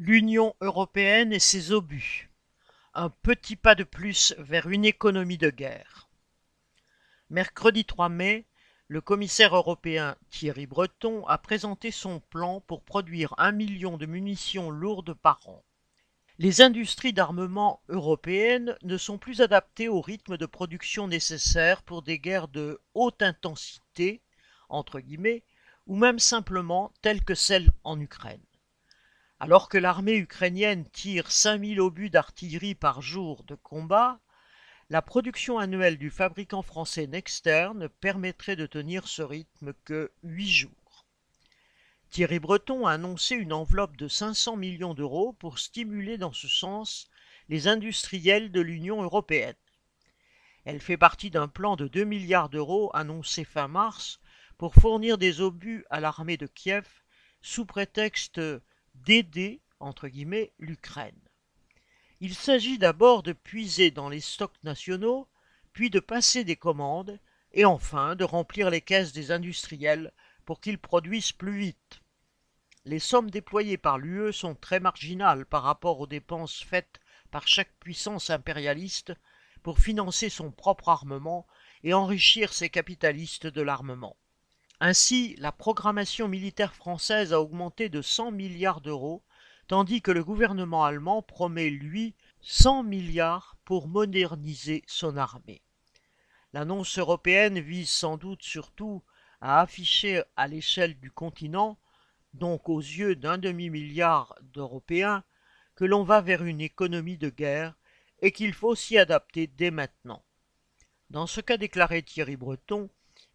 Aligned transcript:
L'Union 0.00 0.54
européenne 0.60 1.32
et 1.32 1.40
ses 1.40 1.72
obus. 1.72 2.30
Un 2.94 3.10
petit 3.10 3.56
pas 3.56 3.74
de 3.74 3.82
plus 3.82 4.32
vers 4.38 4.68
une 4.68 4.84
économie 4.84 5.38
de 5.38 5.50
guerre. 5.50 6.08
Mercredi 7.30 7.84
3 7.84 8.08
mai, 8.08 8.46
le 8.86 9.00
commissaire 9.00 9.56
européen 9.56 10.14
Thierry 10.30 10.68
Breton 10.68 11.26
a 11.26 11.36
présenté 11.36 11.90
son 11.90 12.20
plan 12.20 12.60
pour 12.60 12.84
produire 12.84 13.34
un 13.38 13.50
million 13.50 13.96
de 13.96 14.06
munitions 14.06 14.70
lourdes 14.70 15.14
par 15.14 15.40
an. 15.48 15.64
Les 16.38 16.60
industries 16.60 17.12
d'armement 17.12 17.82
européennes 17.88 18.76
ne 18.84 18.98
sont 18.98 19.18
plus 19.18 19.40
adaptées 19.40 19.88
au 19.88 20.00
rythme 20.00 20.36
de 20.36 20.46
production 20.46 21.08
nécessaire 21.08 21.82
pour 21.82 22.02
des 22.02 22.20
guerres 22.20 22.46
de 22.46 22.80
haute 22.94 23.20
intensité, 23.20 24.22
entre 24.68 25.00
guillemets, 25.00 25.42
ou 25.88 25.96
même 25.96 26.20
simplement 26.20 26.92
telles 27.02 27.24
que 27.24 27.34
celle 27.34 27.72
en 27.82 27.98
Ukraine. 27.98 28.38
Alors 29.40 29.68
que 29.68 29.78
l'armée 29.78 30.16
ukrainienne 30.16 30.84
tire 30.90 31.30
5000 31.30 31.80
obus 31.80 32.10
d'artillerie 32.10 32.74
par 32.74 33.02
jour 33.02 33.44
de 33.44 33.54
combat, 33.54 34.18
la 34.90 35.00
production 35.00 35.58
annuelle 35.58 35.96
du 35.96 36.10
fabricant 36.10 36.62
français 36.62 37.06
Nexter 37.06 37.70
ne 37.76 37.86
permettrait 37.86 38.56
de 38.56 38.66
tenir 38.66 39.06
ce 39.06 39.22
rythme 39.22 39.74
que 39.84 40.10
8 40.24 40.48
jours. 40.48 41.06
Thierry 42.10 42.40
Breton 42.40 42.84
a 42.84 42.92
annoncé 42.92 43.36
une 43.36 43.52
enveloppe 43.52 43.96
de 43.96 44.08
500 44.08 44.56
millions 44.56 44.94
d'euros 44.94 45.34
pour 45.34 45.60
stimuler 45.60 46.18
dans 46.18 46.32
ce 46.32 46.48
sens 46.48 47.08
les 47.48 47.68
industriels 47.68 48.50
de 48.50 48.60
l'Union 48.60 49.02
européenne. 49.02 49.54
Elle 50.64 50.80
fait 50.80 50.96
partie 50.96 51.30
d'un 51.30 51.46
plan 51.46 51.76
de 51.76 51.86
2 51.86 52.02
milliards 52.02 52.48
d'euros 52.48 52.90
annoncé 52.92 53.44
fin 53.44 53.68
mars 53.68 54.18
pour 54.56 54.74
fournir 54.74 55.16
des 55.16 55.40
obus 55.40 55.84
à 55.90 56.00
l'armée 56.00 56.36
de 56.36 56.48
Kiev 56.48 56.88
sous 57.40 57.66
prétexte 57.66 58.40
d'aider, 59.04 59.60
entre 59.80 60.08
guillemets, 60.08 60.52
l'Ukraine. 60.58 61.18
Il 62.20 62.34
s'agit 62.34 62.78
d'abord 62.78 63.22
de 63.22 63.32
puiser 63.32 63.90
dans 63.90 64.08
les 64.08 64.20
stocks 64.20 64.62
nationaux, 64.64 65.28
puis 65.72 65.90
de 65.90 66.00
passer 66.00 66.44
des 66.44 66.56
commandes, 66.56 67.20
et 67.52 67.64
enfin 67.64 68.16
de 68.16 68.24
remplir 68.24 68.70
les 68.70 68.80
caisses 68.80 69.12
des 69.12 69.30
industriels 69.30 70.12
pour 70.44 70.60
qu'ils 70.60 70.78
produisent 70.78 71.32
plus 71.32 71.58
vite. 71.58 72.02
Les 72.84 72.98
sommes 72.98 73.30
déployées 73.30 73.76
par 73.76 73.98
l'UE 73.98 74.32
sont 74.32 74.54
très 74.54 74.80
marginales 74.80 75.46
par 75.46 75.62
rapport 75.62 76.00
aux 76.00 76.06
dépenses 76.06 76.62
faites 76.62 77.00
par 77.30 77.46
chaque 77.46 77.72
puissance 77.80 78.30
impérialiste 78.30 79.12
pour 79.62 79.78
financer 79.78 80.30
son 80.30 80.50
propre 80.50 80.88
armement 80.88 81.46
et 81.82 81.92
enrichir 81.92 82.52
ses 82.52 82.70
capitalistes 82.70 83.46
de 83.46 83.62
l'armement. 83.62 84.16
Ainsi, 84.80 85.34
la 85.38 85.50
programmation 85.50 86.28
militaire 86.28 86.72
française 86.72 87.32
a 87.32 87.40
augmenté 87.40 87.88
de 87.88 88.00
100 88.00 88.30
milliards 88.30 88.80
d'euros, 88.80 89.24
tandis 89.66 90.02
que 90.02 90.12
le 90.12 90.22
gouvernement 90.22 90.84
allemand 90.84 91.20
promet, 91.20 91.68
lui, 91.68 92.14
100 92.42 92.84
milliards 92.84 93.56
pour 93.64 93.88
moderniser 93.88 94.84
son 94.86 95.16
armée. 95.16 95.62
L'annonce 96.52 96.96
européenne 96.98 97.58
vise 97.58 97.90
sans 97.90 98.16
doute 98.16 98.42
surtout 98.42 99.02
à 99.40 99.60
afficher 99.60 100.22
à 100.36 100.46
l'échelle 100.46 100.98
du 100.98 101.10
continent, 101.10 101.78
donc 102.32 102.68
aux 102.68 102.80
yeux 102.80 103.16
d'un 103.16 103.36
demi-milliard 103.36 104.36
d'Européens, 104.42 105.24
que 105.74 105.84
l'on 105.84 106.04
va 106.04 106.20
vers 106.20 106.44
une 106.44 106.60
économie 106.60 107.18
de 107.18 107.30
guerre 107.30 107.74
et 108.20 108.32
qu'il 108.32 108.52
faut 108.52 108.74
s'y 108.74 108.96
adapter 108.96 109.48
dès 109.48 109.70
maintenant. 109.70 110.24
Dans 111.10 111.26
ce 111.26 111.40
qu'a 111.40 111.56
déclaré 111.56 112.02
Thierry 112.02 112.36
Breton, 112.36 112.90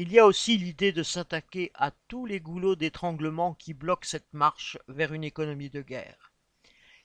il 0.00 0.12
y 0.12 0.20
a 0.20 0.26
aussi 0.26 0.56
l'idée 0.56 0.92
de 0.92 1.02
s'attaquer 1.02 1.72
à 1.74 1.90
tous 1.90 2.24
les 2.24 2.38
goulots 2.38 2.76
d'étranglement 2.76 3.54
qui 3.54 3.74
bloquent 3.74 4.06
cette 4.06 4.32
marche 4.32 4.78
vers 4.86 5.12
une 5.12 5.24
économie 5.24 5.70
de 5.70 5.82
guerre. 5.82 6.30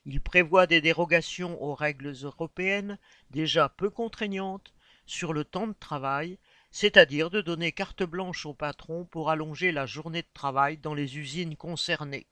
Il 0.06 0.22
prévoit 0.22 0.68
des 0.68 0.80
dérogations 0.80 1.60
aux 1.60 1.74
règles 1.74 2.14
européennes, 2.22 3.00
déjà 3.32 3.68
peu 3.68 3.90
contraignantes, 3.90 4.76
sur 5.08 5.34
le 5.34 5.44
temps 5.44 5.66
de 5.66 5.74
travail, 5.74 6.38
c'est-à-dire 6.70 7.32
de 7.32 7.42
donner 7.42 7.72
carte 7.72 8.04
blanche 8.04 8.46
aux 8.46 8.54
patrons 8.54 9.06
pour 9.06 9.32
allonger 9.32 9.72
la 9.72 9.88
journée 9.88 10.22
de 10.22 10.28
travail 10.32 10.78
dans 10.78 10.94
les 10.94 11.18
usines 11.18 11.56
concernées. 11.56 12.28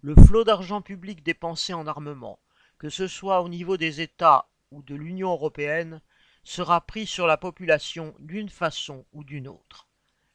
Le 0.00 0.14
flot 0.14 0.44
d'argent 0.44 0.80
public 0.80 1.22
dépensé 1.22 1.74
en 1.74 1.86
armement, 1.86 2.38
que 2.78 2.88
ce 2.88 3.06
soit 3.06 3.42
au 3.42 3.50
niveau 3.50 3.76
des 3.76 4.00
États 4.00 4.48
ou 4.70 4.82
de 4.82 4.94
l'Union 4.94 5.30
européenne, 5.30 6.00
sera 6.44 6.80
pris 6.80 7.06
sur 7.06 7.26
la 7.26 7.36
population 7.36 8.14
d'une 8.18 8.50
façon 8.50 9.04
ou 9.12 9.24
d'une 9.24 9.48
autre. 9.48 9.88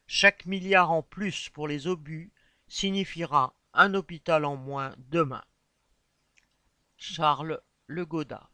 Chaque 0.06 0.46
milliard 0.46 0.90
en 0.90 1.02
plus 1.02 1.48
pour 1.50 1.68
les 1.68 1.86
obus 1.86 2.32
signifiera 2.66 3.54
un 3.74 3.94
hôpital 3.94 4.44
en 4.44 4.56
moins 4.56 4.94
demain. 4.98 5.44
Charles 6.96 7.60
Le 7.86 8.06
Goda 8.06 8.50